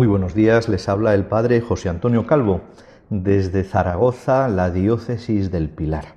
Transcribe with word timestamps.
Muy 0.00 0.06
buenos 0.06 0.32
días, 0.32 0.70
les 0.70 0.88
habla 0.88 1.12
el 1.12 1.26
Padre 1.26 1.60
José 1.60 1.90
Antonio 1.90 2.26
Calvo 2.26 2.62
desde 3.10 3.64
Zaragoza, 3.64 4.48
la 4.48 4.70
diócesis 4.70 5.50
del 5.50 5.68
Pilar. 5.68 6.14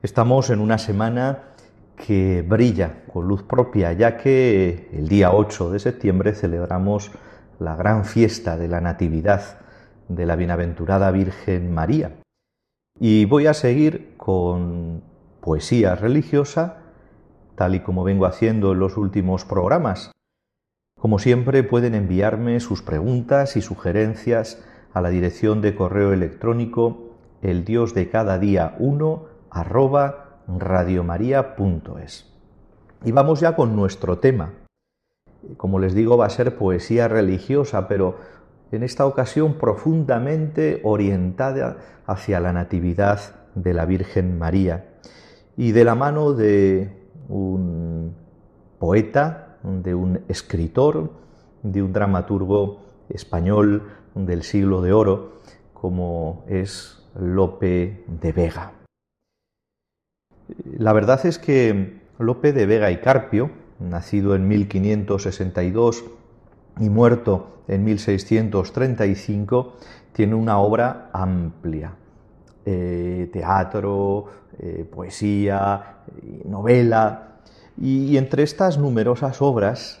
Estamos 0.00 0.48
en 0.50 0.60
una 0.60 0.78
semana 0.78 1.54
que 1.96 2.44
brilla 2.48 3.02
con 3.12 3.26
luz 3.26 3.42
propia, 3.42 3.94
ya 3.94 4.16
que 4.16 4.90
el 4.92 5.08
día 5.08 5.32
8 5.32 5.70
de 5.70 5.80
septiembre 5.80 6.34
celebramos 6.34 7.10
la 7.58 7.74
gran 7.74 8.04
fiesta 8.04 8.56
de 8.56 8.68
la 8.68 8.80
Natividad 8.80 9.58
de 10.06 10.24
la 10.24 10.36
Bienaventurada 10.36 11.10
Virgen 11.10 11.74
María. 11.74 12.12
Y 13.00 13.24
voy 13.24 13.48
a 13.48 13.54
seguir 13.54 14.14
con 14.16 15.02
poesía 15.40 15.96
religiosa, 15.96 16.76
tal 17.56 17.74
y 17.74 17.80
como 17.80 18.04
vengo 18.04 18.24
haciendo 18.24 18.70
en 18.70 18.78
los 18.78 18.96
últimos 18.96 19.44
programas 19.44 20.12
como 20.98 21.18
siempre 21.18 21.62
pueden 21.62 21.94
enviarme 21.94 22.60
sus 22.60 22.82
preguntas 22.82 23.56
y 23.56 23.62
sugerencias 23.62 24.62
a 24.92 25.00
la 25.00 25.10
dirección 25.10 25.60
de 25.60 25.74
correo 25.74 26.12
electrónico 26.12 27.14
el 27.40 27.64
dios 27.64 27.94
de 27.94 28.10
cada 28.10 28.38
día 28.38 28.74
1 28.80 29.24
arroba 29.50 30.40
radiomaria.es. 30.48 32.26
Y 33.04 33.12
vamos 33.12 33.40
ya 33.40 33.54
con 33.54 33.76
nuestro 33.76 34.18
tema. 34.18 34.54
Como 35.56 35.78
les 35.78 35.94
digo, 35.94 36.16
va 36.16 36.26
a 36.26 36.30
ser 36.30 36.56
poesía 36.56 37.06
religiosa, 37.06 37.86
pero 37.86 38.16
en 38.72 38.82
esta 38.82 39.06
ocasión 39.06 39.54
profundamente 39.54 40.80
orientada 40.82 41.76
hacia 42.06 42.40
la 42.40 42.52
natividad 42.52 43.20
de 43.54 43.72
la 43.72 43.86
Virgen 43.86 44.36
María 44.36 44.86
y 45.56 45.72
de 45.72 45.84
la 45.84 45.94
mano 45.94 46.32
de 46.32 46.90
un 47.28 48.14
poeta 48.80 49.47
de 49.62 49.94
un 49.94 50.20
escritor, 50.28 51.10
de 51.62 51.82
un 51.82 51.92
dramaturgo 51.92 52.80
español 53.08 53.82
del 54.14 54.42
siglo 54.42 54.82
de 54.82 54.92
oro, 54.92 55.38
como 55.74 56.44
es 56.48 57.02
Lope 57.18 58.04
de 58.06 58.32
Vega. 58.32 58.72
La 60.78 60.92
verdad 60.92 61.24
es 61.26 61.38
que 61.38 62.00
Lope 62.18 62.52
de 62.52 62.66
Vega 62.66 62.90
y 62.90 62.98
Carpio, 62.98 63.50
nacido 63.78 64.34
en 64.34 64.48
1562 64.48 66.04
y 66.80 66.88
muerto 66.88 67.62
en 67.68 67.84
1635, 67.84 69.76
tiene 70.12 70.34
una 70.34 70.58
obra 70.58 71.10
amplia. 71.12 71.94
Eh, 72.64 73.30
teatro, 73.32 74.26
eh, 74.58 74.86
poesía, 74.90 75.98
novela, 76.44 77.37
y, 77.80 78.16
entre 78.16 78.42
estas 78.42 78.78
numerosas 78.78 79.40
obras 79.40 80.00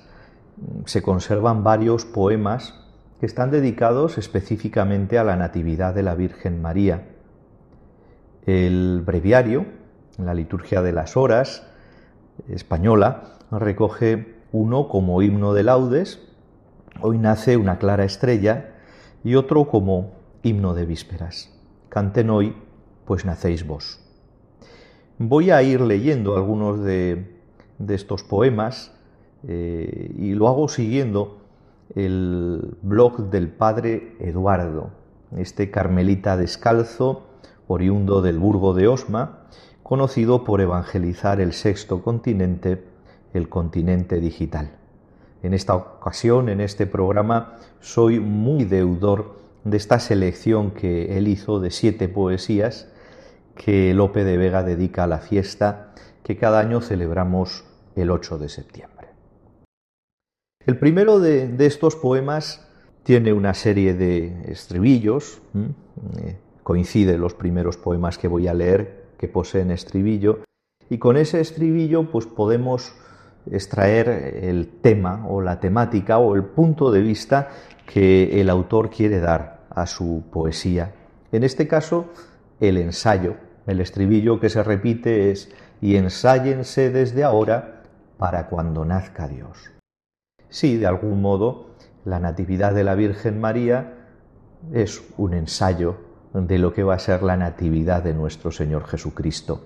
mm, 0.56 0.86
se 0.86 1.02
conservan 1.02 1.64
varios 1.64 2.04
poemas 2.04 2.74
que 3.20 3.26
están 3.26 3.50
dedicados 3.50 4.18
específicamente 4.18 5.18
a 5.18 5.24
la 5.24 5.36
Natividad 5.36 5.94
de 5.94 6.02
la 6.02 6.14
Virgen 6.14 6.62
María. 6.62 7.08
El 8.46 9.02
breviario, 9.04 9.66
la 10.18 10.34
liturgia 10.34 10.82
de 10.82 10.92
las 10.92 11.16
horas 11.16 11.66
española, 12.48 13.38
recoge 13.50 14.36
uno 14.52 14.88
como 14.88 15.20
himno 15.22 15.52
de 15.52 15.64
laudes, 15.64 16.20
hoy 17.00 17.18
nace 17.18 17.56
una 17.56 17.78
clara 17.78 18.04
estrella, 18.04 18.74
y 19.24 19.34
otro 19.34 19.66
como 19.66 20.12
himno 20.42 20.74
de 20.74 20.86
vísperas. 20.86 21.52
Canten 21.88 22.30
hoy, 22.30 22.56
pues 23.04 23.24
nacéis 23.24 23.66
vos. 23.66 24.00
Voy 25.18 25.50
a 25.50 25.62
ir 25.62 25.80
leyendo 25.80 26.36
algunos 26.36 26.82
de 26.84 27.37
de 27.78 27.94
estos 27.94 28.22
poemas 28.22 28.92
eh, 29.46 30.12
y 30.16 30.34
lo 30.34 30.48
hago 30.48 30.68
siguiendo 30.68 31.38
el 31.94 32.76
blog 32.82 33.30
del 33.30 33.48
padre 33.48 34.16
Eduardo, 34.20 34.90
este 35.36 35.70
carmelita 35.70 36.36
descalzo, 36.36 37.22
oriundo 37.66 38.20
del 38.22 38.38
Burgo 38.38 38.74
de 38.74 38.88
Osma, 38.88 39.46
conocido 39.82 40.44
por 40.44 40.60
evangelizar 40.60 41.40
el 41.40 41.52
sexto 41.52 42.02
continente, 42.02 42.84
el 43.32 43.48
continente 43.48 44.20
digital. 44.20 44.72
En 45.42 45.54
esta 45.54 45.76
ocasión, 45.76 46.48
en 46.48 46.60
este 46.60 46.86
programa, 46.86 47.54
soy 47.80 48.20
muy 48.20 48.64
deudor 48.64 49.36
de 49.64 49.76
esta 49.76 50.00
selección 50.00 50.72
que 50.72 51.16
él 51.16 51.28
hizo 51.28 51.60
de 51.60 51.70
siete 51.70 52.08
poesías 52.08 52.88
que 53.54 53.92
Lope 53.94 54.24
de 54.24 54.36
Vega 54.36 54.62
dedica 54.62 55.04
a 55.04 55.06
la 55.06 55.18
fiesta 55.18 55.94
que 56.22 56.36
cada 56.36 56.60
año 56.60 56.80
celebramos 56.80 57.64
el 58.00 58.10
8 58.10 58.38
de 58.38 58.48
septiembre. 58.48 59.08
El 60.64 60.78
primero 60.78 61.18
de, 61.18 61.54
estos 61.60 61.96
poemas 61.96 62.66
tiene 63.02 63.32
una 63.32 63.54
serie 63.54 63.94
de 63.94 64.42
estribillos, 64.50 65.40
eh, 65.54 66.36
coincide 66.62 67.16
los 67.16 67.34
primeros 67.34 67.76
poemas 67.76 68.18
que 68.18 68.28
voy 68.28 68.48
a 68.48 68.54
leer 68.54 69.06
que 69.18 69.28
poseen 69.28 69.70
estribillo, 69.70 70.40
y 70.90 70.98
con 70.98 71.16
ese 71.16 71.40
estribillo 71.40 72.10
pues 72.10 72.26
podemos 72.26 72.94
extraer 73.50 74.08
el 74.42 74.68
tema 74.82 75.26
o 75.26 75.40
la 75.40 75.58
temática 75.58 76.18
o 76.18 76.34
el 76.34 76.44
punto 76.44 76.90
de 76.90 77.00
vista 77.00 77.48
que 77.86 78.40
el 78.40 78.50
autor 78.50 78.90
quiere 78.90 79.20
dar 79.20 79.60
a 79.70 79.86
su 79.86 80.24
poesía. 80.30 80.94
En 81.32 81.44
este 81.44 81.66
caso, 81.66 82.06
el 82.60 82.76
ensayo. 82.76 83.36
El 83.66 83.80
estribillo 83.80 84.40
que 84.40 84.48
se 84.48 84.62
repite 84.62 85.30
es 85.30 85.50
y 85.80 85.96
ensáyense 85.96 86.90
desde 86.90 87.24
ahora 87.24 87.77
para 88.18 88.48
cuando 88.48 88.84
nazca 88.84 89.28
Dios. 89.28 89.70
Sí, 90.48 90.76
de 90.76 90.86
algún 90.86 91.22
modo, 91.22 91.70
la 92.04 92.18
Natividad 92.18 92.74
de 92.74 92.84
la 92.84 92.94
Virgen 92.94 93.40
María 93.40 93.94
es 94.72 95.02
un 95.16 95.34
ensayo 95.34 95.96
de 96.34 96.58
lo 96.58 96.72
que 96.72 96.82
va 96.82 96.94
a 96.94 96.98
ser 96.98 97.22
la 97.22 97.36
Natividad 97.36 98.02
de 98.02 98.14
nuestro 98.14 98.50
Señor 98.50 98.86
Jesucristo. 98.86 99.64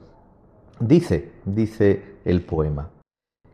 Dice, 0.79 1.33
dice 1.45 2.19
el 2.25 2.45
poema, 2.45 2.91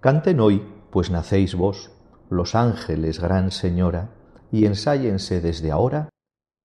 Canten 0.01 0.41
hoy, 0.41 0.67
pues 0.91 1.11
nacéis 1.11 1.55
vos, 1.55 1.93
los 2.31 2.55
ángeles, 2.55 3.21
gran 3.21 3.51
Señora, 3.51 4.11
y 4.51 4.67
ensáyense 4.67 5.41
desde 5.41 5.71
ahora 5.71 6.09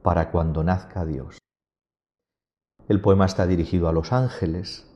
para 0.02 0.32
cuando 0.32 0.64
nazca 0.64 1.06
Dios. 1.06 1.38
El 2.88 3.02
poema 3.02 3.26
está 3.26 3.48
dirigido 3.48 3.88
a 3.88 3.94
los 3.94 4.12
ángeles, 4.12 4.90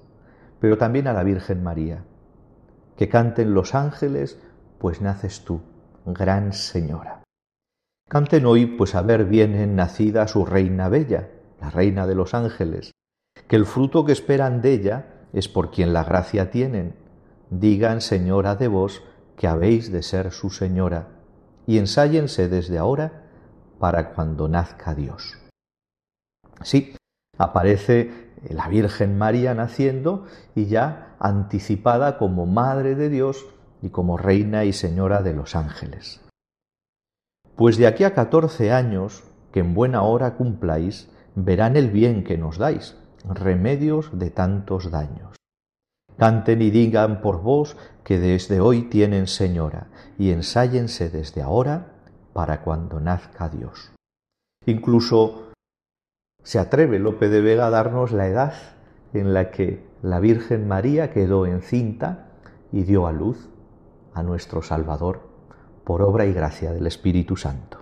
pero 0.59 0.77
también 0.77 1.07
a 1.07 1.13
la 1.13 1.23
Virgen 1.23 1.63
María, 1.63 2.03
que 2.97 3.07
canten 3.07 3.53
los 3.53 3.75
ángeles, 3.75 4.39
pues 4.79 5.01
naces 5.01 5.45
tú, 5.45 5.61
gran 6.05 6.51
señora. 6.51 7.23
Canten 8.09 8.45
hoy, 8.45 8.65
pues 8.65 8.95
a 8.95 9.01
ver 9.01 9.25
viene 9.25 9.67
nacida 9.67 10.27
su 10.27 10.45
reina 10.45 10.89
bella, 10.89 11.29
la 11.61 11.69
reina 11.69 12.07
de 12.07 12.15
los 12.15 12.33
ángeles, 12.33 12.91
que 13.47 13.55
el 13.55 13.65
fruto 13.65 14.05
que 14.05 14.11
esperan 14.11 14.61
de 14.61 14.73
ella 14.73 15.27
es 15.33 15.47
por 15.47 15.71
quien 15.71 15.94
la 15.94 16.03
gracia 16.03 16.49
tienen. 16.49 16.95
Digan, 17.49 18.01
señora 18.01 18.55
de 18.55 18.67
vos, 18.67 19.03
que 19.35 19.47
habéis 19.47 19.91
de 19.91 20.01
ser 20.01 20.31
su 20.31 20.50
señora, 20.50 21.09
y 21.65 21.77
ensáyense 21.77 22.50
desde 22.50 22.77
ahora 22.77 23.25
para 23.79 24.13
cuando 24.13 24.47
nazca 24.47 24.95
Dios. 24.95 25.38
Sí, 26.63 26.95
aparece 27.38 28.26
la 28.50 28.68
Virgen 28.68 29.18
María 29.18 29.54
naciendo 29.54 30.25
y 30.56 30.66
ya 30.66 31.16
anticipada 31.19 32.18
como 32.18 32.45
Madre 32.45 32.95
de 32.95 33.10
Dios 33.10 33.45
y 33.81 33.89
como 33.89 34.18
Reina 34.18 34.66
y 34.66 34.74
Señora 34.74 35.22
de 35.22 35.34
los 35.34 35.56
ángeles. 35.56 36.22
Pues 37.56 37.78
de 37.78 37.88
aquí 37.88 38.04
a 38.04 38.13
catorce 38.13 38.72
años, 38.72 39.24
que 39.51 39.62
en 39.62 39.74
buena 39.74 40.04
hora 40.04 40.36
cumpláis, 40.36 41.10
verán 41.36 41.75
el 41.75 41.89
bien 41.89 42.24
que 42.24 42.38
nos 42.38 42.57
dais. 42.57 42.95
remedios 43.24 44.18
de 44.18 44.30
tantos 44.30 44.89
daños. 44.89 45.36
Canten 46.18 46.62
y 46.62 46.69
digan 46.69 47.19
por 47.19 47.42
vos 47.42 47.75
que 48.04 48.19
desde 48.19 48.62
hoy 48.62 48.84
tienen 48.84 49.28
señora, 49.28 49.88
y 50.18 50.31
ensállense 50.31 51.10
desde 51.10 51.42
ahora 51.42 51.94
para 52.34 52.62
cuando 52.62 53.00
nazca 53.00 53.50
Dios. 53.50 53.92
Incluso 54.66 55.46
se 56.47 56.59
atreve 56.59 56.97
Lope 56.97 57.27
de 57.27 57.41
Vega 57.41 57.67
a 57.67 57.69
darnos 57.69 58.13
la 58.13 58.25
edad 58.29 58.53
en 59.11 59.33
la 59.33 59.51
que 59.51 59.83
la 60.01 60.21
Virgen 60.21 60.65
María 60.65 61.11
quedó 61.11 61.45
encinta 61.45 62.29
y 62.71 62.83
dio 62.83 63.05
a 63.05 63.11
luz 63.11 63.49
a 64.13 64.23
nuestro 64.23 64.61
Salvador 64.61 65.27
por 65.83 66.01
obra 66.01 66.25
y 66.25 66.31
gracia 66.31 66.71
del 66.71 66.88
Espíritu 66.88 67.35
Santo. 67.35 67.79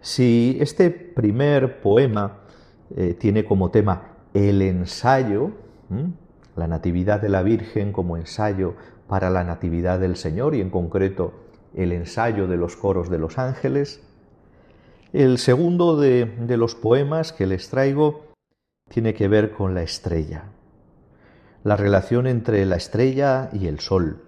Si 0.00 0.56
este 0.58 0.90
primer 0.90 1.82
poema 1.82 2.44
eh, 2.96 3.12
tiene 3.12 3.44
como 3.44 3.70
tema 3.70 4.14
el 4.32 4.62
ensayo, 4.62 5.50
la 6.56 6.66
Natividad 6.66 7.20
de 7.20 7.28
la 7.28 7.42
Virgen 7.42 7.92
como 7.92 8.16
ensayo 8.16 8.72
para 9.06 9.28
la 9.28 9.44
Natividad 9.44 10.00
del 10.00 10.16
Señor 10.16 10.54
y 10.54 10.62
en 10.62 10.70
concreto 10.70 11.34
el 11.74 11.92
ensayo 11.92 12.46
de 12.46 12.56
los 12.56 12.74
coros 12.74 13.10
de 13.10 13.18
los 13.18 13.38
ángeles. 13.38 14.02
El 15.12 15.38
segundo 15.38 15.96
de, 15.96 16.26
los 16.56 16.74
poemas 16.74 17.32
que 17.32 17.46
les 17.46 17.68
traigo 17.68 18.26
tiene 18.88 19.14
que 19.14 19.28
ver 19.28 19.52
con 19.52 19.74
la 19.74 19.82
estrella, 19.82 20.44
la 21.64 21.76
relación 21.76 22.26
entre 22.26 22.64
la 22.66 22.76
estrella 22.76 23.50
y 23.52 23.66
el 23.66 23.80
sol. 23.80 24.22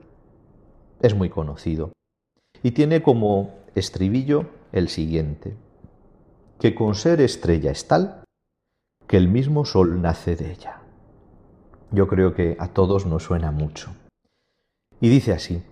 Es 1.00 1.14
muy 1.14 1.30
conocido 1.30 1.92
y 2.62 2.72
tiene 2.72 3.02
como 3.02 3.54
estribillo 3.74 4.46
el 4.72 4.88
siguiente, 4.88 5.56
que 6.60 6.74
con 6.74 6.94
ser 6.94 7.20
estrella 7.20 7.70
es 7.70 7.86
tal 7.88 8.24
que 9.06 9.16
el 9.16 9.28
mismo 9.28 9.64
sol 9.64 10.00
nace 10.00 10.36
de 10.36 10.52
ella 10.52 10.84
yo 11.94 12.08
creo 12.08 12.34
que 12.34 12.56
a 12.58 12.68
todos 12.68 13.06
nos 13.06 13.22
suena 13.22 13.50
mucho. 13.50 13.94
Y 15.00 15.08
dice 15.08 15.32
así, 15.32 15.62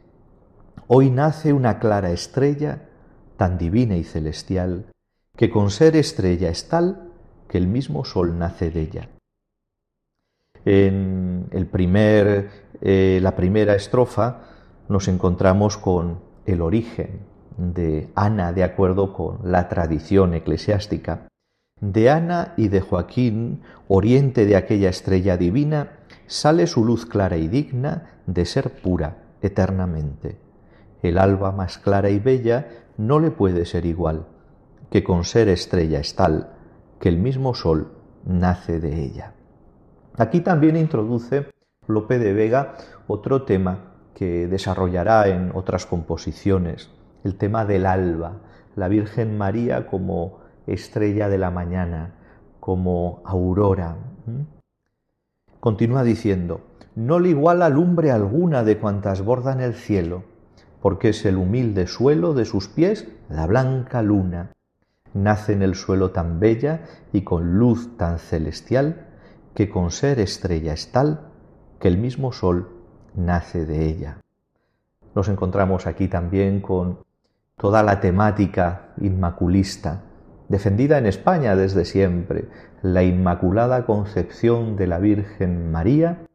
hoy 0.87 1.11
nace 1.11 1.53
una 1.53 1.79
clara 1.79 2.11
estrella 2.11 2.88
tan 3.37 3.58
divina 3.58 3.97
y 3.97 4.05
celestial, 4.05 4.87
que 5.37 5.50
con 5.50 5.70
ser 5.70 5.96
estrella 5.96 6.49
es 6.49 6.69
tal 6.69 7.11
que 7.49 7.58
el 7.58 7.67
mismo 7.67 8.05
sol 8.05 8.38
nace 8.38 8.70
de 8.70 8.81
ella. 8.81 9.08
En 10.64 11.49
el 11.50 11.67
primer, 11.67 12.50
eh, 12.81 13.19
la 13.23 13.34
primera 13.34 13.75
estrofa 13.75 14.43
nos 14.88 15.08
encontramos 15.08 15.76
con 15.76 16.20
el 16.46 16.61
origen 16.61 17.20
de 17.56 18.11
Ana 18.14 18.52
de 18.52 18.64
acuerdo 18.64 19.12
con 19.12 19.38
la 19.44 19.69
tradición 19.69 20.34
eclesiástica. 20.34 21.26
De 21.81 22.11
Ana 22.11 22.55
y 22.56 22.69
de 22.69 22.81
Joaquín, 22.81 23.62
oriente 23.88 24.46
de 24.46 24.56
aquella 24.56 24.88
estrella 24.88 25.37
divina, 25.37 25.99
sale 26.26 26.67
su 26.67 26.84
luz 26.84 27.06
clara 27.06 27.37
y 27.37 27.49
digna 27.49 28.20
de 28.26 28.44
ser 28.44 28.70
pura 28.70 29.25
eternamente. 29.43 30.38
El 31.02 31.19
alba 31.19 31.50
más 31.50 31.79
clara 31.79 32.11
y 32.11 32.20
bella 32.20 32.69
no 32.96 33.19
le 33.19 33.32
puede 33.32 33.64
ser 33.67 33.84
igual, 33.84 34.26
que 34.93 35.03
con 35.03 35.25
ser 35.25 35.49
estrella 35.49 36.00
es 36.00 36.15
tal, 36.15 36.50
que 37.00 37.09
el 37.09 37.17
mismo 37.17 37.55
sol 37.55 37.93
nace 38.27 38.79
de 38.79 39.03
ella. 39.03 39.33
Aquí 40.19 40.43
también 40.43 40.77
introduce 40.77 41.47
Lope 41.87 42.19
de 42.19 42.35
Vega 42.35 42.75
otro 43.06 43.44
tema 43.44 43.94
que 44.15 44.47
desarrollará 44.47 45.29
en 45.29 45.50
otras 45.55 45.87
composiciones, 45.87 46.91
el 47.25 47.37
tema 47.37 47.65
del 47.65 47.87
alba, 47.87 48.43
la 48.77 48.89
Virgen 48.89 49.39
María 49.39 49.87
como 49.87 50.41
estrella 50.67 51.31
de 51.31 51.39
la 51.39 51.50
mañana, 51.50 52.17
como 52.61 53.23
aurora. 53.25 53.97
Continúa 55.59 56.05
diciendo, 56.05 56.61
no 56.94 57.19
le 57.19 57.31
iguala 57.31 57.71
lumbre 57.71 58.11
alguna 58.11 58.62
de 58.62 58.77
cuantas 58.77 59.23
bordan 59.23 59.62
el 59.62 59.73
cielo, 59.73 60.25
porque 60.83 61.09
es 61.09 61.25
el 61.25 61.39
humilde 61.39 61.87
suelo 61.87 62.35
de 62.35 62.44
sus 62.44 62.69
pies 62.69 63.09
la 63.31 63.47
blanca 63.47 64.03
luna. 64.03 64.50
Nace 65.14 65.53
en 65.53 65.62
el 65.62 65.75
suelo 65.75 66.11
tan 66.11 66.41
bella 66.41 66.82
y 67.12 67.23
con 67.23 67.59
luz 67.59 67.97
tan 67.97 68.19
celestial, 68.19 69.09
que 69.55 69.69
con 69.69 69.91
ser 69.91 70.19
estrella 70.20 70.73
es 70.73 70.93
tal 70.93 71.29
que 71.79 71.88
el 71.88 71.99
mismo 71.99 72.32
sol 72.32 72.70
nace 73.14 73.67
de 73.67 73.87
ella. 73.87 74.19
Nos 75.14 75.29
encontramos 75.29 75.87
aquí 75.87 76.09
también 76.09 76.61
con 76.61 77.00
toda 77.56 77.82
la 77.82 78.00
temática 78.00 78.94
inmaculista 79.00 80.03
defendida 80.53 80.99
en 80.99 81.06
España 81.06 81.56
desde 81.56 81.87
siempre, 81.87 82.47
la 82.82 83.03
Inmaculada 83.03 83.87
Concepción 83.87 84.76
de 84.76 84.87
la 84.87 84.99
Virgen 84.99 85.73
María 85.73 86.26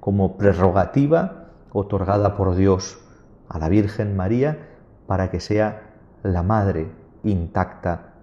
como 0.00 0.36
prerrogativa 0.36 1.46
otorgada 1.72 2.36
por 2.36 2.56
Dios 2.56 3.00
a 3.48 3.58
la 3.58 3.70
Virgen 3.70 4.16
María 4.16 4.68
para 5.06 5.30
que 5.30 5.40
sea 5.40 5.94
la 6.22 6.42
madre 6.42 6.88
intacta 7.22 8.13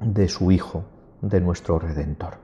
de 0.00 0.28
su 0.28 0.50
Hijo, 0.50 0.84
de 1.20 1.40
nuestro 1.40 1.78
Redentor. 1.78 2.34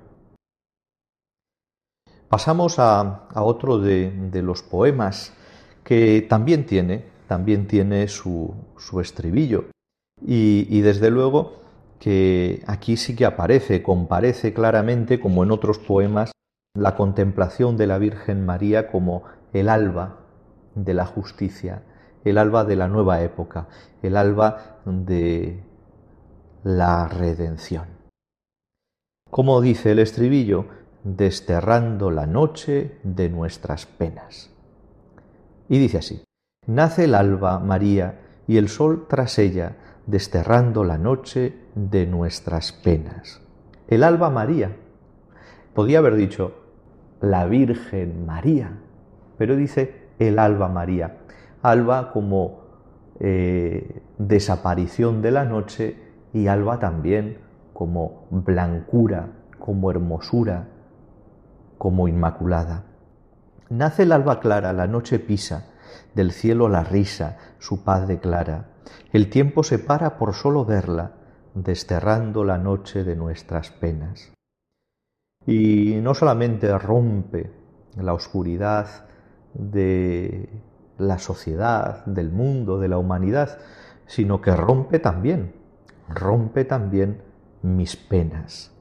Pasamos 2.29 2.79
a, 2.79 3.29
otro 3.35 3.79
de, 3.79 4.31
los 4.43 4.63
poemas 4.63 5.33
que 5.83 6.23
también 6.29 6.65
tiene, 6.65 7.05
también 7.27 7.67
tiene 7.67 8.09
su, 8.09 8.55
estribillo 9.01 9.65
y 10.23 10.81
desde 10.81 11.11
luego 11.11 11.61
que 12.01 12.63
aquí 12.67 12.97
sí 12.97 13.15
que 13.15 13.27
aparece, 13.27 13.83
comparece 13.83 14.53
claramente, 14.53 15.21
como 15.21 15.45
en 15.45 15.53
otros 15.53 15.79
poemas, 15.79 16.33
la 16.75 16.97
contemplación 16.97 17.77
de 17.77 17.87
la 17.87 17.99
Virgen 17.99 18.45
María 18.47 18.91
como 18.91 19.25
el 19.53 19.69
alba 19.69 20.17
de 20.75 20.95
la 20.95 21.05
justicia, 21.05 21.83
el 22.25 22.39
alba 22.39 22.65
de 22.65 22.77
la 22.77 22.89
nueva 22.89 23.23
época, 23.23 23.69
el 24.03 24.17
alba 24.17 24.81
de 24.87 25.63
la 26.63 27.09
redención. 27.09 27.87
Como 29.31 29.61
dice 29.61 29.93
el 29.93 29.99
estribillo, 29.99 30.67
desterrando 31.05 32.11
la 32.11 32.27
noche 32.27 32.99
de 33.03 33.31
nuestras 33.31 33.87
penas. 33.87 34.51
Y 35.69 35.79
dice 35.79 35.99
así, 35.99 36.23
nace 36.67 37.05
el 37.05 37.15
alba, 37.15 37.59
María, 37.59 38.21
y 38.47 38.57
el 38.57 38.69
sol 38.69 39.07
tras 39.09 39.39
ella, 39.39 39.77
desterrando 40.07 40.85
la 40.85 40.99
noche 40.99 41.55
de 41.75 42.07
nuestras 42.07 42.73
penas. 42.73 43.41
El 43.89 44.03
alba 44.03 44.31
María. 44.31 44.77
Podía 45.75 45.99
haber 45.99 46.17
dicho 46.17 46.55
la 47.21 47.47
Virgen 47.47 48.27
María, 48.27 48.79
pero 49.39 49.57
dice 49.57 50.09
el 50.19 50.39
alba 50.39 50.69
María. 50.69 51.19
Alba 51.63 52.13
como 52.13 52.61
eh, 53.21 54.03
desaparición 54.19 55.23
de 55.23 55.31
la 55.31 55.45
noche 55.45 56.10
y 56.33 56.47
alba 56.47 56.79
también 56.79 57.39
como 57.73 58.27
blancura, 58.31 59.31
como 59.59 59.91
hermosura, 59.91 60.69
como 61.79 62.09
inmaculada. 62.09 62.85
Nace 63.69 64.03
el 64.03 64.13
alba 64.13 64.41
clara, 64.41 64.73
la 64.73 64.87
noche 64.87 65.19
pisa, 65.19 65.71
del 66.15 66.33
cielo 66.33 66.69
la 66.69 66.85
risa, 66.85 67.39
su 67.59 67.85
paz 67.85 68.07
declara. 68.07 68.71
El 69.13 69.31
tiempo 69.31 69.63
se 69.63 69.79
para 69.79 70.19
por 70.19 70.35
solo 70.35 70.65
verla, 70.65 71.13
desterrando 71.55 72.45
la 72.45 72.59
noche 72.59 73.05
de 73.05 73.17
nuestras 73.17 73.71
penas. 73.71 74.33
Y 75.47 76.01
no 76.03 76.15
solamente 76.15 76.77
rompe 76.79 77.51
la 77.97 78.13
oscuridad 78.13 78.87
de 79.55 80.49
la 80.99 81.19
sociedad, 81.19 82.05
del 82.05 82.31
mundo, 82.31 82.79
de 82.79 82.89
la 82.89 82.99
humanidad, 82.99 83.59
sino 84.07 84.41
que 84.41 84.55
rompe 84.55 84.99
también, 84.99 85.55
rompe 86.11 86.65
también 86.65 87.23
mis 87.63 87.97
penas. 87.97 88.73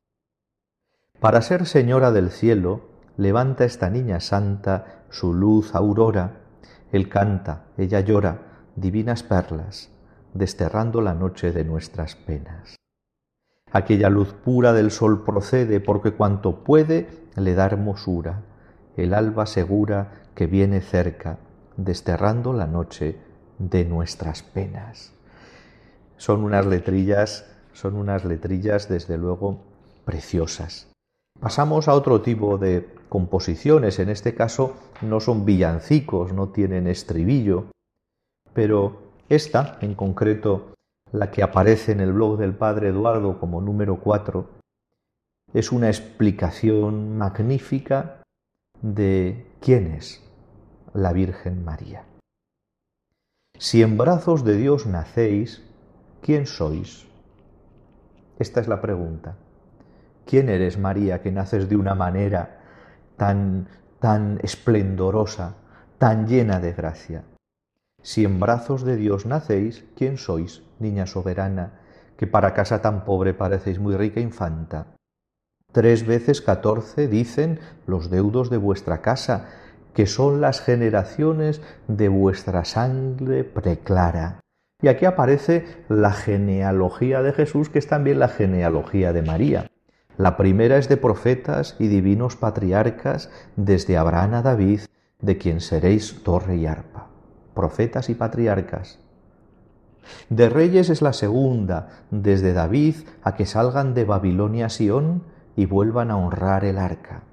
Para 1.19 1.41
ser 1.41 1.65
señora 1.65 2.11
del 2.11 2.31
cielo, 2.31 2.81
levanta 3.17 3.65
esta 3.65 3.89
niña 3.89 4.19
santa 4.19 5.03
su 5.09 5.33
luz 5.33 5.75
aurora, 5.75 6.41
él 6.91 7.07
canta, 7.07 7.65
ella 7.77 7.99
llora, 7.99 8.65
divinas 8.75 9.21
perlas, 9.21 9.91
desterrando 10.33 11.01
la 11.01 11.13
noche 11.13 11.51
de 11.51 11.63
nuestras 11.63 12.15
penas. 12.15 12.75
Aquella 13.71 14.09
luz 14.09 14.33
pura 14.33 14.73
del 14.73 14.89
sol 14.89 15.23
procede 15.23 15.79
porque 15.79 16.13
cuanto 16.13 16.63
puede 16.63 17.09
le 17.35 17.53
da 17.53 17.65
hermosura, 17.65 18.41
el 18.97 19.13
alba 19.13 19.45
segura 19.45 20.23
que 20.33 20.47
viene 20.47 20.81
cerca, 20.81 21.37
desterrando 21.77 22.53
la 22.53 22.65
noche 22.65 23.19
de 23.59 23.85
nuestras 23.85 24.41
penas. 24.41 25.13
Son 26.19 26.43
unas 26.43 26.65
letrillas, 26.65 27.45
son 27.71 27.95
unas 27.95 28.25
letrillas 28.25 28.89
desde 28.89 29.17
luego 29.17 29.61
preciosas. 30.03 30.91
Pasamos 31.39 31.87
a 31.87 31.93
otro 31.93 32.21
tipo 32.21 32.57
de 32.57 32.89
composiciones, 33.07 33.99
en 33.99 34.09
este 34.09 34.35
caso 34.35 34.75
no 35.01 35.21
son 35.21 35.45
villancicos, 35.45 36.33
no 36.33 36.49
tienen 36.49 36.87
estribillo, 36.87 37.71
pero 38.53 39.13
esta, 39.29 39.77
en 39.79 39.95
concreto, 39.95 40.73
la 41.13 41.31
que 41.31 41.41
aparece 41.41 41.93
en 41.93 42.01
el 42.01 42.11
blog 42.11 42.37
del 42.37 42.53
padre 42.53 42.89
Eduardo 42.89 43.39
como 43.39 43.61
número 43.61 44.01
4, 44.01 44.45
es 45.53 45.71
una 45.71 45.87
explicación 45.87 47.17
magnífica 47.17 48.21
de 48.81 49.47
quién 49.61 49.87
es 49.93 50.21
la 50.93 51.13
Virgen 51.13 51.63
María. 51.63 52.03
Si 53.57 53.81
en 53.81 53.97
brazos 53.97 54.43
de 54.43 54.57
Dios 54.57 54.85
nacéis, 54.85 55.68
¿quién 56.21 56.45
sois? 56.45 57.07
Esta 58.37 58.61
es 58.61 58.67
la 58.67 58.81
pregunta. 58.81 59.35
¿Quién 60.25 60.49
eres, 60.49 60.77
María, 60.77 61.21
que 61.21 61.31
naces 61.31 61.67
de 61.67 61.75
una 61.75 61.95
manera 61.95 62.61
tan, 63.17 63.67
tan 63.99 64.39
esplendorosa, 64.43 65.55
tan 65.97 66.27
llena 66.27 66.59
de 66.59 66.73
gracia? 66.73 67.23
Si 68.01 68.23
en 68.23 68.39
brazos 68.39 68.83
de 68.83 68.95
Dios 68.95 69.25
nacéis, 69.25 69.83
¿quién 69.95 70.17
sois, 70.17 70.63
niña 70.79 71.05
soberana, 71.05 71.79
que 72.15 72.27
para 72.27 72.53
casa 72.53 72.81
tan 72.81 73.03
pobre 73.05 73.33
parecéis 73.33 73.79
muy 73.79 73.95
rica 73.97 74.19
infanta? 74.19 74.87
Tres 75.71 76.05
veces 76.05 76.41
catorce 76.41 77.07
dicen 77.07 77.59
los 77.85 78.09
deudos 78.09 78.49
de 78.49 78.57
vuestra 78.57 79.01
casa, 79.01 79.49
que 79.93 80.05
son 80.05 80.41
las 80.41 80.61
generaciones 80.61 81.61
de 81.87 82.07
vuestra 82.07 82.65
sangre 82.65 83.43
preclara. 83.43 84.39
Y 84.81 84.87
aquí 84.87 85.05
aparece 85.05 85.65
la 85.89 86.11
genealogía 86.11 87.21
de 87.21 87.33
Jesús, 87.33 87.69
que 87.69 87.79
es 87.79 87.87
también 87.87 88.19
la 88.19 88.29
genealogía 88.29 89.11
de 89.11 89.21
María. 89.21 89.71
La 90.17 90.37
primera 90.37 90.77
es 90.77 90.87
de 90.87 90.97
profetas 90.97 91.75
y 91.79 91.87
divinos 91.87 92.35
patriarcas 92.35 93.29
desde 93.55 93.97
Abraham 93.97 94.35
a 94.35 94.41
David, 94.41 94.81
de 95.21 95.37
quien 95.37 95.59
seréis 95.59 96.23
torre 96.23 96.55
y 96.57 96.65
arpa. 96.65 97.07
Profetas 97.53 98.09
y 98.09 98.15
patriarcas. 98.15 98.99
De 100.29 100.49
reyes 100.49 100.89
es 100.89 101.01
la 101.01 101.13
segunda, 101.13 102.05
desde 102.09 102.53
David 102.53 102.95
a 103.21 103.35
que 103.35 103.45
salgan 103.45 103.93
de 103.93 104.05
Babilonia 104.05 104.67
a 104.67 104.69
Sión 104.69 105.23
y 105.55 105.65
vuelvan 105.65 106.09
a 106.09 106.17
honrar 106.17 106.63
el 106.63 106.77
arca. 106.77 107.23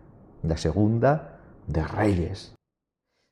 La 0.42 0.56
segunda, 0.56 1.38
de 1.68 1.84
reyes. 1.84 2.54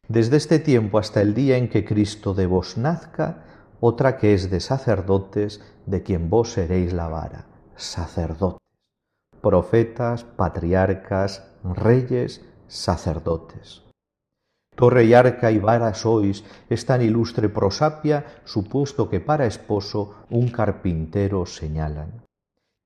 Desde 0.08 0.36
este 0.36 0.58
tiempo 0.58 0.98
hasta 0.98 1.20
el 1.20 1.34
día 1.34 1.56
en 1.56 1.68
que 1.68 1.84
Cristo 1.84 2.34
de 2.34 2.46
vos 2.46 2.76
nazca, 2.76 3.44
otra 3.80 4.16
que 4.16 4.34
es 4.34 4.50
de 4.50 4.60
sacerdotes, 4.60 5.60
de 5.86 6.02
quien 6.02 6.30
vos 6.30 6.52
seréis 6.52 6.92
la 6.92 7.08
vara, 7.08 7.46
sacerdotes, 7.76 8.60
profetas, 9.40 10.24
patriarcas, 10.24 11.44
reyes, 11.62 12.44
sacerdotes. 12.66 13.82
Torre 14.74 15.04
y 15.04 15.14
arca 15.14 15.52
y 15.52 15.58
vara 15.58 15.94
sois, 15.94 16.44
es 16.68 16.84
tan 16.84 17.02
ilustre 17.02 17.48
prosapia, 17.48 18.40
supuesto 18.44 19.08
que 19.08 19.20
para 19.20 19.46
esposo 19.46 20.14
un 20.30 20.48
carpintero 20.48 21.46
señalan. 21.46 22.24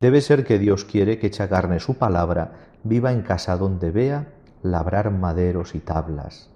Debe 0.01 0.21
ser 0.21 0.45
que 0.45 0.59
Dios 0.59 0.85
quiere 0.85 1.19
que 1.19 1.29
echa 1.29 1.49
carne 1.49 1.81
su 1.81 1.95
palabra, 1.95 2.69
viva 2.85 3.13
en 3.13 3.23
casa 3.23 3.57
donde 3.57 3.91
vea 3.91 4.35
labrar 4.63 5.11
maderos 5.11 5.75
y 5.75 5.81
tablas, 5.81 6.51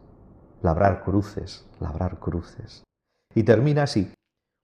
labrar 0.61 1.03
cruces, 1.03 1.67
labrar 1.81 2.19
cruces. 2.19 2.85
Y 3.35 3.45
termina 3.45 3.85
así, 3.85 4.13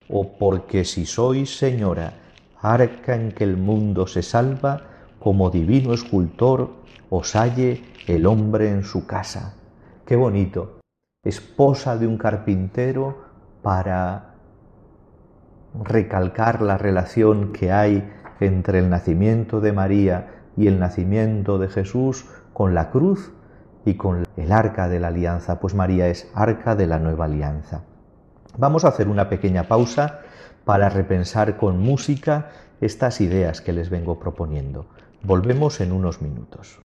o 0.09 0.39
porque 0.39 0.85
si 0.85 1.07
sois 1.07 1.57
señora, 1.57 2.15
arca 2.61 3.15
en 3.15 3.33
que 3.33 3.45
el 3.45 3.57
mundo 3.57 4.07
se 4.07 4.23
salva, 4.23 4.83
como 5.19 5.51
divino 5.51 5.93
escultor 5.93 6.71
os 7.11 7.35
halle 7.35 7.83
el 8.07 8.27
hombre 8.27 8.71
en 8.71 8.85
su 8.85 9.07
casa. 9.07 9.55
Qué 10.07 10.17
bonito, 10.17 10.81
esposa 11.25 11.97
de 11.97 12.07
un 12.07 12.17
carpintero 12.17 13.19
para 13.63 14.35
recalcar 15.85 16.63
la 16.63 16.79
relación 16.79 17.53
que 17.53 17.73
hay 17.73 18.11
entre 18.41 18.79
el 18.79 18.89
nacimiento 18.89 19.61
de 19.61 19.73
María 19.73 20.45
y 20.57 20.67
el 20.67 20.79
nacimiento 20.79 21.59
de 21.59 21.69
Jesús 21.69 22.27
con 22.53 22.75
la 22.75 22.91
cruz 22.91 23.33
y 23.85 23.95
con 23.95 24.25
el 24.37 24.53
arca 24.53 24.89
de 24.89 25.01
la 25.01 25.09
alianza, 25.09 25.61
pues 25.61 25.75
María 25.75 26.09
es 26.09 26.31
arca 26.35 26.75
de 26.75 26.87
la 26.87 26.99
nueva 26.99 27.27
alianza. 27.27 27.85
Vamos 28.57 28.85
a 28.85 28.89
hacer 28.89 29.09
una 29.09 29.29
pequeña 29.29 29.65
pausa 29.65 30.21
para 30.65 30.89
repensar 30.89 31.57
con 31.57 31.79
música 31.79 32.51
estas 32.81 33.21
ideas 33.21 33.61
que 33.61 33.73
les 33.73 33.91
vengo 33.91 34.19
proponiendo. 34.19 34.87
Volvemos 35.23 35.81
en 35.81 35.93
unos 35.93 36.23
minutos. 36.23 36.81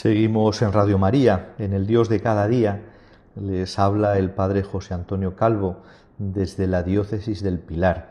Seguimos 0.00 0.62
en 0.62 0.72
Radio 0.72 0.96
María, 0.96 1.52
en 1.58 1.74
el 1.74 1.86
Dios 1.86 2.08
de 2.08 2.22
cada 2.22 2.48
día. 2.48 2.80
Les 3.36 3.78
habla 3.78 4.16
el 4.16 4.30
Padre 4.30 4.62
José 4.62 4.94
Antonio 4.94 5.36
Calvo 5.36 5.82
desde 6.16 6.66
la 6.66 6.82
diócesis 6.82 7.42
del 7.42 7.58
Pilar. 7.58 8.10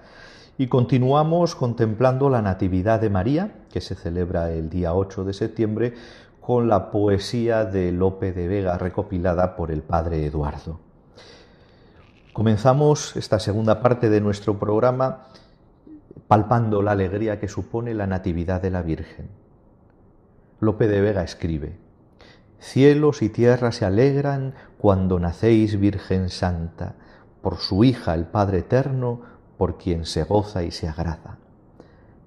Y 0.60 0.67
continuamos 0.67 1.55
contemplando 1.55 2.29
la 2.29 2.43
Natividad 2.43 3.01
de 3.01 3.10
María, 3.10 3.55
que 3.72 3.81
se 3.81 3.96
celebra 3.96 4.51
el 4.51 4.69
día 4.69 4.93
8 4.93 5.24
de 5.24 5.34
septiembre, 5.34 5.96
con 6.39 6.69
la 6.69 6.91
poesía 6.91 7.65
de 7.65 7.91
Lope 7.91 8.34
de 8.34 8.48
Vega 8.48 8.77
recopilada 8.77 9.55
por 9.55 9.72
el 9.72 9.81
Padre 9.81 10.24
Eduardo. 10.24 10.79
Comenzamos 12.34 13.15
esta 13.15 13.39
segunda 13.39 13.81
parte 13.81 14.12
de 14.12 14.22
nuestro 14.22 14.60
programa 14.60 15.25
palpando 16.27 16.84
la 16.84 16.91
alegría 16.91 17.39
que 17.39 17.48
supone 17.48 17.96
la 17.96 18.05
Natividad 18.05 18.62
de 18.62 18.69
la 18.69 18.84
Virgen. 18.84 19.38
Lope 20.59 20.87
de 20.87 20.99
Vega 21.01 21.23
escribe, 21.23 21.77
Cielos 22.59 23.21
y 23.21 23.29
tierra 23.29 23.71
se 23.71 23.85
alegran 23.85 24.53
cuando 24.77 25.17
nacéis 25.19 25.79
Virgen 25.79 26.29
Santa, 26.29 26.95
por 27.41 27.57
su 27.57 27.85
hija 27.85 28.13
el 28.13 28.25
Padre 28.25 28.59
Eterno, 28.59 29.21
por 29.57 29.77
quien 29.77 30.05
se 30.05 30.23
goza 30.23 30.63
y 30.63 30.71
se 30.71 30.89
agrada. 30.89 31.37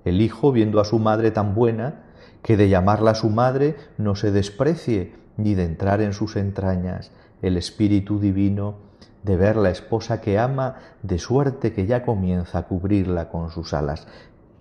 El 0.06 0.22
Hijo, 0.22 0.50
viendo 0.50 0.80
a 0.80 0.86
su 0.86 0.98
madre 0.98 1.30
tan 1.30 1.54
buena, 1.54 2.04
que 2.42 2.56
de 2.56 2.70
llamarla 2.70 3.14
su 3.14 3.28
madre 3.28 3.76
no 3.98 4.14
se 4.16 4.32
desprecie, 4.32 5.14
ni 5.36 5.54
de 5.54 5.64
entrar 5.64 6.00
en 6.00 6.14
sus 6.14 6.36
entrañas 6.36 7.10
el 7.42 7.56
Espíritu 7.56 8.18
Divino, 8.18 8.76
de 9.22 9.36
ver 9.36 9.56
la 9.56 9.70
esposa 9.70 10.20
que 10.20 10.38
ama, 10.38 10.76
de 11.02 11.18
suerte 11.18 11.72
que 11.72 11.86
ya 11.86 12.02
comienza 12.02 12.58
a 12.58 12.62
cubrirla 12.66 13.28
con 13.28 13.50
sus 13.50 13.74
alas. 13.74 14.06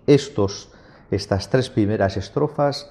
Estos, 0.06 0.70
estas 1.10 1.48
tres 1.48 1.70
primeras 1.70 2.16
estrofas 2.16 2.90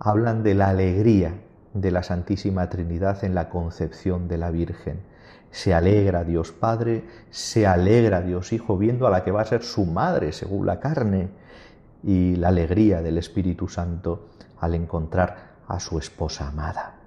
hablan 0.00 0.42
de 0.42 0.54
la 0.54 0.70
alegría 0.70 1.34
de 1.74 1.90
la 1.90 2.02
Santísima 2.02 2.68
Trinidad 2.70 3.22
en 3.22 3.34
la 3.34 3.50
concepción 3.50 4.28
de 4.28 4.38
la 4.38 4.50
Virgen. 4.50 5.02
Se 5.50 5.74
alegra 5.74 6.24
Dios 6.24 6.52
Padre, 6.52 7.04
se 7.30 7.66
alegra 7.66 8.22
Dios 8.22 8.52
Hijo 8.52 8.78
viendo 8.78 9.06
a 9.06 9.10
la 9.10 9.22
que 9.22 9.30
va 9.30 9.42
a 9.42 9.44
ser 9.44 9.62
su 9.62 9.84
madre 9.84 10.32
según 10.32 10.66
la 10.66 10.80
carne 10.80 11.28
y 12.02 12.36
la 12.36 12.48
alegría 12.48 13.02
del 13.02 13.18
Espíritu 13.18 13.68
Santo 13.68 14.30
al 14.58 14.74
encontrar 14.74 15.50
a 15.68 15.78
su 15.78 15.98
esposa 15.98 16.48
amada. 16.48 16.99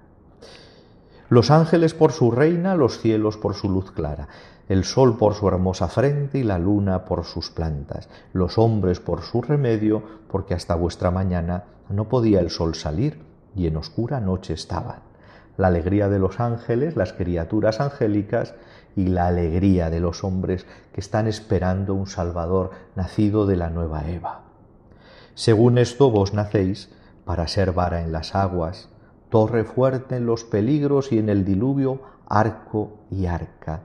Los 1.30 1.50
ángeles 1.50 1.94
por 1.94 2.12
su 2.12 2.30
reina, 2.30 2.74
los 2.74 2.98
cielos 2.98 3.38
por 3.38 3.54
su 3.54 3.70
luz 3.70 3.90
clara, 3.92 4.28
el 4.68 4.84
sol 4.84 5.16
por 5.16 5.34
su 5.34 5.48
hermosa 5.48 5.88
frente 5.88 6.38
y 6.38 6.42
la 6.42 6.58
luna 6.58 7.04
por 7.04 7.24
sus 7.24 7.50
plantas, 7.50 8.08
los 8.32 8.58
hombres 8.58 9.00
por 9.00 9.22
su 9.22 9.40
remedio, 9.40 10.02
porque 10.30 10.54
hasta 10.54 10.74
vuestra 10.74 11.10
mañana 11.10 11.64
no 11.88 12.08
podía 12.08 12.40
el 12.40 12.50
sol 12.50 12.74
salir 12.74 13.22
y 13.54 13.66
en 13.66 13.76
oscura 13.76 14.20
noche 14.20 14.52
estaban. 14.52 15.00
La 15.56 15.68
alegría 15.68 16.08
de 16.08 16.18
los 16.18 16.40
ángeles, 16.40 16.96
las 16.96 17.12
criaturas 17.12 17.80
angélicas 17.80 18.54
y 18.96 19.06
la 19.06 19.26
alegría 19.26 19.88
de 19.88 20.00
los 20.00 20.24
hombres 20.24 20.66
que 20.92 21.00
están 21.00 21.26
esperando 21.26 21.94
un 21.94 22.06
Salvador 22.06 22.70
nacido 22.96 23.46
de 23.46 23.56
la 23.56 23.70
nueva 23.70 24.08
Eva. 24.08 24.42
Según 25.34 25.78
esto 25.78 26.10
vos 26.10 26.34
nacéis 26.34 26.90
para 27.24 27.48
ser 27.48 27.72
vara 27.72 28.02
en 28.02 28.12
las 28.12 28.34
aguas, 28.34 28.88
torre 29.34 29.64
fuerte 29.64 30.14
en 30.14 30.26
los 30.26 30.44
peligros 30.44 31.10
y 31.10 31.18
en 31.18 31.28
el 31.28 31.44
diluvio, 31.44 32.02
arco 32.28 33.00
y 33.10 33.26
arca. 33.26 33.80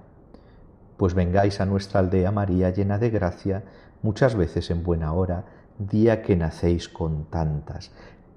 Pues 0.96 1.16
vengáis 1.16 1.60
a 1.60 1.66
nuestra 1.66 2.02
aldea 2.02 2.30
María 2.30 2.70
llena 2.70 3.00
de 3.00 3.10
gracia, 3.10 3.64
muchas 4.04 4.36
veces 4.36 4.70
en 4.70 4.84
buena 4.84 5.12
hora, 5.12 5.46
día 5.80 6.22
que 6.22 6.36
nacéis 6.36 6.88
con 6.88 7.26
tantas. 7.32 7.92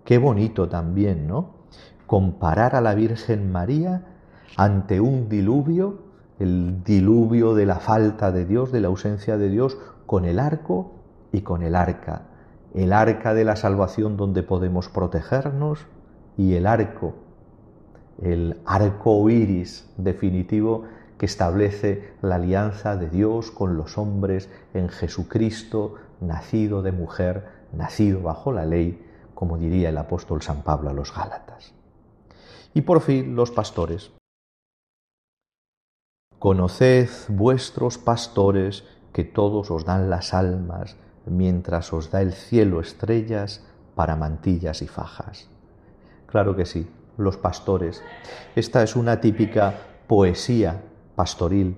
Qué 0.07 0.17
bonito 0.17 0.71
también, 0.71 1.29
¿no? 1.29 1.51
Comparar 2.07 2.75
a 2.75 2.81
la 2.81 2.95
Virgen 2.95 3.53
María 3.53 4.07
ante 4.57 4.99
un 4.99 5.29
diluvio, 5.29 5.99
el 6.39 6.83
diluvio 6.83 7.53
de 7.53 7.67
la 7.67 7.79
falta 7.79 8.33
de 8.33 8.47
Dios, 8.47 8.73
de 8.73 8.81
la 8.81 8.89
ausencia 8.89 9.37
de 9.37 9.51
Dios, 9.51 9.77
con 10.07 10.25
el 10.25 10.39
arco 10.39 10.93
y 11.31 11.43
con 11.43 11.63
el 11.63 11.75
arca. 11.75 12.23
El 12.73 12.95
arca 12.95 13.35
de 13.35 13.45
la 13.45 13.57
salvación 13.57 14.17
donde 14.17 14.43
podemos 14.43 14.89
protegernos 14.89 15.87
y 16.37 16.55
el 16.55 16.67
arco, 16.67 17.15
el 18.23 18.61
arco 18.65 19.29
iris 19.29 19.91
definitivo 19.97 20.85
que 21.19 21.27
establece 21.27 22.15
la 22.21 22.37
alianza 22.37 22.97
de 22.97 23.09
Dios 23.09 23.51
con 23.51 23.77
los 23.77 23.99
hombres 23.99 24.49
en 24.75 24.89
Jesucristo, 24.89 25.95
nacido 26.21 26.83
de 26.83 26.93
mujer, 26.93 27.47
nacido 27.73 28.23
bajo 28.23 28.53
la 28.53 28.67
ley, 28.67 29.07
como 29.35 29.59
diría 29.59 29.91
el 29.91 29.99
apóstol 29.99 30.43
San 30.43 30.63
Pablo 30.63 30.91
a 30.91 30.93
los 30.93 31.15
Gálatas. 31.15 31.75
Y 32.75 32.83
por 32.83 33.01
fin 33.01 33.37
los 33.37 33.51
pastores. 33.51 34.11
Conoced 36.39 37.09
vuestros 37.29 37.99
pastores 37.99 38.85
que 39.13 39.25
todos 39.25 39.71
os 39.71 39.85
dan 39.85 40.11
las 40.11 40.35
almas, 40.35 40.97
mientras 41.27 41.93
os 41.93 42.11
da 42.11 42.21
el 42.21 42.33
cielo 42.33 42.81
estrellas 42.81 43.65
para 43.95 44.17
mantillas 44.17 44.83
y 44.83 44.89
fajas. 44.89 45.49
Claro 46.33 46.57
que 46.57 46.65
sí, 46.65 46.89
los 47.19 47.37
pastores. 47.37 48.03
Esta 48.57 48.83
es 48.83 48.97
una 48.97 49.21
típica 49.21 49.75
poesía 50.07 50.81
pastoril, 51.15 51.77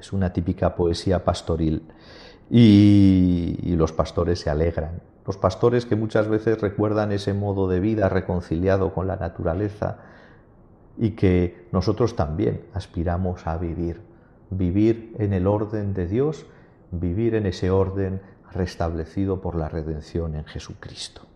es 0.00 0.12
una 0.12 0.32
típica 0.32 0.74
poesía 0.74 1.24
pastoril 1.24 1.86
y, 2.50 3.76
los 3.76 3.92
pastores 3.92 4.40
se 4.40 4.50
alegran. 4.50 5.00
Los 5.24 5.36
pastores 5.36 5.86
que 5.86 5.94
muchas 5.94 6.26
veces 6.26 6.60
recuerdan 6.60 7.12
ese 7.12 7.34
modo 7.34 7.68
de 7.68 7.78
vida 7.78 8.08
reconciliado 8.08 8.92
con 8.92 9.06
la 9.06 9.14
naturaleza 9.14 9.98
y 10.96 11.10
que 11.10 11.68
nosotros 11.70 12.16
también 12.16 12.64
aspiramos 12.74 13.46
a 13.46 13.58
vivir. 13.58 14.00
Vivir 14.50 15.14
en 15.20 15.32
el 15.32 15.46
orden 15.46 15.94
de 15.94 16.08
Dios, 16.08 16.46
vivir 16.90 17.36
en 17.36 17.46
ese 17.46 17.70
orden 17.70 18.22
restablecido 18.50 19.40
por 19.40 19.54
la 19.54 19.68
redención 19.68 20.34
en 20.34 20.46
Jesucristo. 20.46 21.28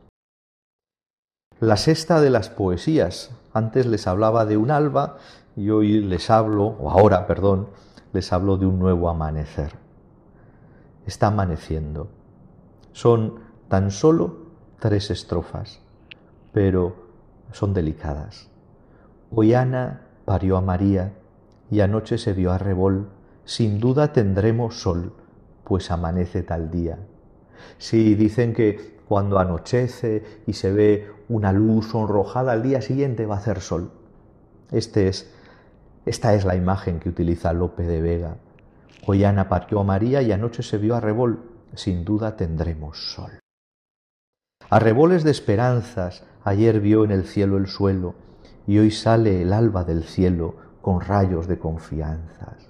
La 1.63 1.79
sexta 1.79 2.21
de 2.21 2.29
las 2.29 2.51
poesías. 2.51 3.31
Antes 3.55 3.87
les 3.87 4.07
hablaba 4.07 4.45
de 4.45 4.59
un 4.59 4.71
alba 4.71 5.17
y 5.57 5.71
hoy 5.71 6.01
les 6.01 6.29
hablo, 6.29 6.67
o 6.67 6.91
ahora, 6.91 7.27
perdón, 7.27 7.69
les 8.13 8.33
hablo 8.35 8.59
de 8.59 8.67
un 8.67 8.79
nuevo 8.79 9.09
amanecer 9.09 9.83
está 11.07 11.29
amaneciendo. 11.29 12.09
Son 12.93 13.41
tan 13.69 13.91
solo 13.91 14.47
tres 14.79 15.11
estrofas, 15.11 15.81
pero 16.53 16.95
son 17.53 17.75
delicadas. 17.75 18.49
Hoy 19.31 19.55
Ana 19.55 20.03
parió 20.25 20.57
a 20.57 20.61
María 20.61 21.15
y 21.71 21.81
anoche 21.81 22.19
se 22.19 22.33
vio 22.33 22.53
a 22.53 22.59
Rebol. 22.59 23.09
Sin 23.45 23.81
duda 23.81 24.13
tendremos 24.13 24.81
sol, 24.81 25.13
pues 25.65 25.91
amanece 25.91 26.43
tal 26.43 26.71
día. 26.71 26.99
Si 27.79 28.15
dicen 28.15 28.53
que 28.53 28.92
cuando 29.13 29.39
anochece 29.39 30.25
y 30.47 30.55
se 30.55 30.73
ve 30.73 31.13
una 31.29 31.53
luz 31.53 31.91
sonrojada 31.91 32.53
al 32.53 32.63
día 32.63 32.81
siguiente 32.81 33.27
va 33.27 33.35
a 33.35 33.39
hacer 33.41 33.61
sol. 33.61 33.91
Este 34.71 35.07
es, 35.09 35.31
esta 36.07 36.33
es 36.33 36.47
la 36.47 36.57
imagen 36.57 36.99
que 36.99 37.11
utiliza 37.11 37.53
Lope 37.53 37.83
de 37.83 38.01
Vega 38.01 38.37
Hoy 39.05 39.23
Ana 39.25 39.51
parió 39.51 39.81
a 39.81 39.85
María 39.85 40.23
y 40.23 40.33
anoche 40.33 40.63
se 40.63 40.79
vio 40.79 40.95
a 40.95 41.01
Rebol. 41.01 41.41
Sin 41.75 42.07
duda 42.07 42.39
tendremos 42.39 43.13
sol. 43.13 43.33
Arreboles 44.71 45.25
de 45.25 45.31
esperanzas, 45.31 46.25
ayer 46.43 46.81
vio 46.81 47.05
en 47.05 47.11
el 47.11 47.27
cielo 47.27 47.59
el 47.59 47.67
suelo, 47.67 48.15
y 48.67 48.79
hoy 48.79 48.91
sale 48.91 49.43
el 49.43 49.53
alba 49.53 49.85
del 49.85 50.05
cielo 50.05 50.55
con 50.81 51.03
rayos 51.03 51.49
de 51.49 51.59
confianzas. 51.59 52.67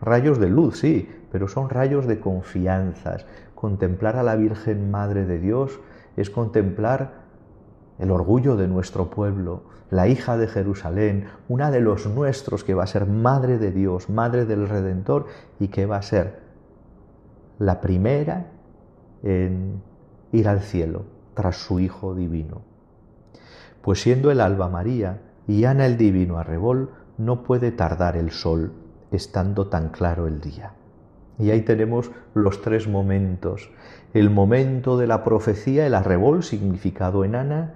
Rayos 0.00 0.38
de 0.38 0.48
luz, 0.48 0.78
sí, 0.78 1.06
pero 1.30 1.48
son 1.48 1.68
rayos 1.68 2.06
de 2.06 2.18
confianzas. 2.18 3.26
Contemplar 3.56 4.16
a 4.16 4.22
la 4.22 4.36
Virgen 4.36 4.90
Madre 4.90 5.24
de 5.24 5.38
Dios 5.38 5.80
es 6.16 6.30
contemplar 6.30 7.24
el 7.98 8.10
orgullo 8.10 8.54
de 8.56 8.68
nuestro 8.68 9.08
pueblo, 9.08 9.62
la 9.90 10.08
hija 10.08 10.36
de 10.36 10.46
Jerusalén, 10.46 11.24
una 11.48 11.70
de 11.70 11.80
los 11.80 12.06
nuestros 12.06 12.64
que 12.64 12.74
va 12.74 12.84
a 12.84 12.86
ser 12.86 13.06
madre 13.06 13.56
de 13.56 13.72
Dios, 13.72 14.10
madre 14.10 14.44
del 14.44 14.68
Redentor 14.68 15.26
y 15.58 15.68
que 15.68 15.86
va 15.86 15.96
a 15.96 16.02
ser 16.02 16.40
la 17.58 17.80
primera 17.80 18.52
en 19.22 19.82
ir 20.32 20.48
al 20.48 20.60
cielo 20.60 21.06
tras 21.32 21.56
su 21.56 21.80
Hijo 21.80 22.14
divino. 22.14 22.60
Pues 23.80 24.02
siendo 24.02 24.30
el 24.30 24.42
alba 24.42 24.68
María 24.68 25.22
y 25.48 25.64
Ana 25.64 25.86
el 25.86 25.96
divino 25.96 26.38
arrebol, 26.38 26.90
no 27.16 27.42
puede 27.42 27.72
tardar 27.72 28.18
el 28.18 28.32
sol, 28.32 28.72
estando 29.12 29.68
tan 29.68 29.88
claro 29.88 30.26
el 30.26 30.42
día. 30.42 30.74
Y 31.38 31.50
ahí 31.50 31.62
tenemos 31.62 32.10
los 32.34 32.62
tres 32.62 32.88
momentos. 32.88 33.70
El 34.14 34.30
momento 34.30 34.96
de 34.96 35.06
la 35.06 35.24
profecía, 35.24 35.86
el 35.86 35.94
arrebol, 35.94 36.42
significado 36.42 37.24
en 37.24 37.34
Ana, 37.34 37.74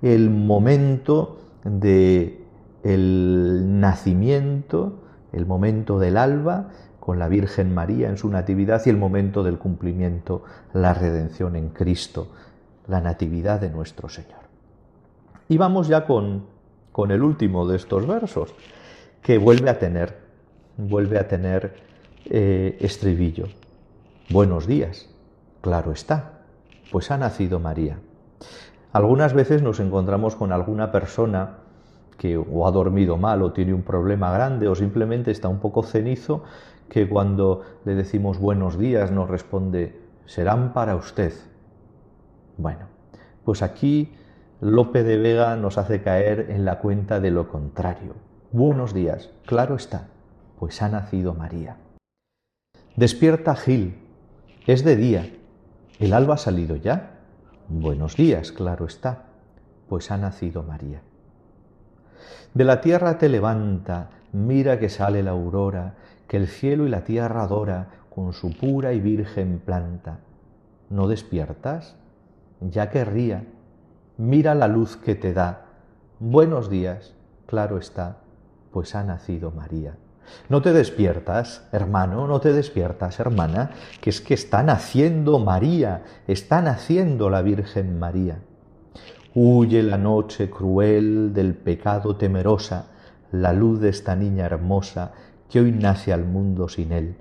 el 0.00 0.30
momento 0.30 1.38
de 1.64 2.40
nacimiento, 2.84 5.00
el 5.32 5.46
momento 5.46 5.98
del 5.98 6.16
alba 6.16 6.70
con 6.98 7.18
la 7.18 7.28
Virgen 7.28 7.74
María 7.74 8.08
en 8.08 8.16
su 8.16 8.28
natividad 8.28 8.82
y 8.86 8.90
el 8.90 8.96
momento 8.96 9.42
del 9.42 9.58
cumplimiento, 9.58 10.44
la 10.72 10.94
redención 10.94 11.56
en 11.56 11.70
Cristo, 11.70 12.28
la 12.88 13.00
natividad 13.00 13.60
de 13.60 13.70
nuestro 13.70 14.08
Señor. 14.08 14.42
Y 15.48 15.58
vamos 15.58 15.88
ya 15.88 16.06
con 16.06 16.44
con 16.92 17.10
el 17.10 17.22
último 17.22 17.66
de 17.66 17.76
estos 17.76 18.06
versos, 18.06 18.54
que 19.22 19.38
vuelve 19.38 19.70
a 19.70 19.78
tener, 19.78 20.18
vuelve 20.76 21.18
a 21.18 21.26
tener 21.26 21.74
eh, 22.26 22.76
estribillo. 22.80 23.46
Buenos 24.30 24.66
días, 24.66 25.08
claro 25.60 25.92
está, 25.92 26.40
pues 26.90 27.10
ha 27.10 27.18
nacido 27.18 27.58
María. 27.58 27.98
Algunas 28.92 29.32
veces 29.32 29.62
nos 29.62 29.80
encontramos 29.80 30.36
con 30.36 30.52
alguna 30.52 30.92
persona 30.92 31.58
que 32.18 32.36
o 32.36 32.66
ha 32.66 32.70
dormido 32.70 33.16
mal 33.16 33.42
o 33.42 33.52
tiene 33.52 33.74
un 33.74 33.82
problema 33.82 34.30
grande 34.32 34.68
o 34.68 34.74
simplemente 34.74 35.30
está 35.30 35.48
un 35.48 35.58
poco 35.58 35.82
cenizo, 35.82 36.44
que 36.88 37.08
cuando 37.08 37.62
le 37.84 37.94
decimos 37.94 38.38
buenos 38.38 38.78
días 38.78 39.10
nos 39.10 39.28
responde, 39.28 39.98
serán 40.26 40.72
para 40.72 40.94
usted. 40.94 41.32
Bueno, 42.58 42.86
pues 43.44 43.62
aquí 43.62 44.12
Lope 44.60 45.02
de 45.02 45.16
Vega 45.16 45.56
nos 45.56 45.78
hace 45.78 46.02
caer 46.02 46.50
en 46.50 46.64
la 46.64 46.78
cuenta 46.78 47.18
de 47.18 47.30
lo 47.30 47.48
contrario. 47.48 48.14
Buenos 48.52 48.94
días, 48.94 49.30
claro 49.46 49.74
está, 49.74 50.08
pues 50.60 50.82
ha 50.82 50.88
nacido 50.88 51.34
María. 51.34 51.76
Despierta 52.96 53.56
Gil, 53.56 53.94
es 54.66 54.84
de 54.84 54.96
día, 54.96 55.32
el 55.98 56.12
alba 56.12 56.34
ha 56.34 56.36
salido 56.36 56.76
ya. 56.76 57.20
Buenos 57.70 58.16
días, 58.16 58.52
claro 58.52 58.84
está, 58.84 59.22
pues 59.88 60.10
ha 60.10 60.18
nacido 60.18 60.62
María. 60.62 61.00
De 62.52 62.64
la 62.64 62.82
tierra 62.82 63.16
te 63.16 63.30
levanta, 63.30 64.10
mira 64.34 64.78
que 64.78 64.90
sale 64.90 65.22
la 65.22 65.30
aurora, 65.30 65.94
que 66.28 66.36
el 66.36 66.48
cielo 66.48 66.86
y 66.86 66.90
la 66.90 67.02
tierra 67.02 67.44
adora 67.44 67.88
con 68.14 68.34
su 68.34 68.54
pura 68.54 68.92
y 68.92 69.00
virgen 69.00 69.62
planta. 69.64 70.18
¿No 70.90 71.08
despiertas? 71.08 71.96
Ya 72.60 72.90
querría. 72.90 73.46
Mira 74.18 74.54
la 74.54 74.68
luz 74.68 74.98
que 74.98 75.14
te 75.14 75.32
da. 75.32 75.64
Buenos 76.20 76.68
días, 76.68 77.14
claro 77.46 77.78
está, 77.78 78.18
pues 78.70 78.94
ha 78.94 79.02
nacido 79.02 79.50
María. 79.50 79.96
No 80.48 80.62
te 80.62 80.72
despiertas, 80.72 81.68
hermano, 81.72 82.26
no 82.26 82.40
te 82.40 82.52
despiertas, 82.52 83.20
hermana, 83.20 83.70
que 84.00 84.10
es 84.10 84.20
que 84.20 84.34
está 84.34 84.62
naciendo 84.62 85.38
María, 85.38 86.02
está 86.26 86.62
naciendo 86.62 87.30
la 87.30 87.42
Virgen 87.42 87.98
María. 87.98 88.40
Huye 89.34 89.82
la 89.82 89.98
noche 89.98 90.50
cruel 90.50 91.32
del 91.32 91.54
pecado 91.54 92.16
temerosa, 92.16 92.86
la 93.30 93.52
luz 93.52 93.80
de 93.80 93.88
esta 93.88 94.14
niña 94.14 94.44
hermosa 94.44 95.12
que 95.48 95.60
hoy 95.60 95.72
nace 95.72 96.12
al 96.12 96.24
mundo 96.24 96.68
sin 96.68 96.92
él. 96.92 97.16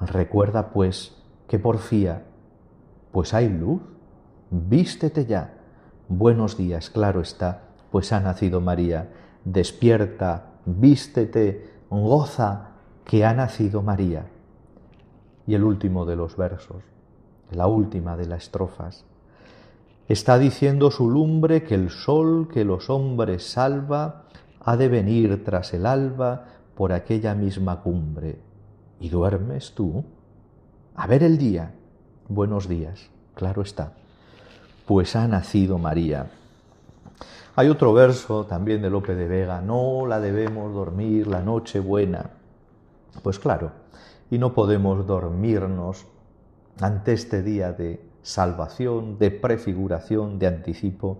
Recuerda, 0.00 0.70
pues, 0.70 1.16
que 1.48 1.58
porfía, 1.58 2.24
pues 3.12 3.34
hay 3.34 3.48
luz, 3.48 3.82
vístete 4.50 5.26
ya. 5.26 5.54
Buenos 6.08 6.56
días, 6.56 6.90
claro 6.90 7.20
está, 7.20 7.62
pues 7.90 8.12
ha 8.12 8.20
nacido 8.20 8.60
María. 8.60 9.10
Despierta, 9.44 10.52
vístete, 10.64 11.70
goza, 12.00 12.70
que 13.04 13.24
ha 13.24 13.34
nacido 13.34 13.82
María. 13.82 14.26
Y 15.46 15.54
el 15.54 15.64
último 15.64 16.06
de 16.06 16.16
los 16.16 16.36
versos, 16.36 16.82
la 17.50 17.66
última 17.66 18.16
de 18.16 18.26
las 18.26 18.44
estrofas, 18.44 19.04
está 20.08 20.38
diciendo 20.38 20.90
su 20.90 21.10
lumbre 21.10 21.62
que 21.62 21.74
el 21.74 21.90
sol 21.90 22.48
que 22.52 22.64
los 22.64 22.88
hombres 22.90 23.50
salva 23.50 24.24
ha 24.60 24.76
de 24.76 24.88
venir 24.88 25.44
tras 25.44 25.74
el 25.74 25.86
alba 25.86 26.46
por 26.74 26.92
aquella 26.92 27.34
misma 27.34 27.80
cumbre. 27.80 28.38
¿Y 29.00 29.08
duermes 29.08 29.74
tú? 29.74 30.04
A 30.94 31.06
ver 31.06 31.22
el 31.22 31.38
día. 31.38 31.74
Buenos 32.28 32.68
días, 32.68 33.10
claro 33.34 33.62
está. 33.62 33.94
Pues 34.86 35.16
ha 35.16 35.26
nacido 35.26 35.78
María. 35.78 36.30
Hay 37.54 37.68
otro 37.68 37.92
verso 37.92 38.46
también 38.46 38.80
de 38.80 38.88
Lope 38.88 39.14
de 39.14 39.28
Vega, 39.28 39.60
no 39.60 40.06
la 40.06 40.20
debemos 40.20 40.72
dormir 40.72 41.26
la 41.26 41.42
noche 41.42 41.80
buena. 41.80 42.30
Pues 43.22 43.38
claro, 43.38 43.72
y 44.30 44.38
no 44.38 44.54
podemos 44.54 45.06
dormirnos 45.06 46.06
ante 46.80 47.12
este 47.12 47.42
día 47.42 47.72
de 47.72 48.00
salvación, 48.22 49.18
de 49.18 49.30
prefiguración, 49.30 50.38
de 50.38 50.46
anticipo, 50.46 51.18